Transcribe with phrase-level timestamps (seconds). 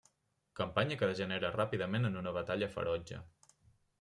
[0.59, 3.21] Campanya que degenera ràpidament en una batalla ferotge.